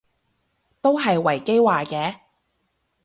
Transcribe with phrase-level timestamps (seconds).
[0.81, 2.21] 都係維基話嘅